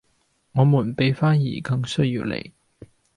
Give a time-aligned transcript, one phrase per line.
[0.53, 2.51] 我們比花兒更需要你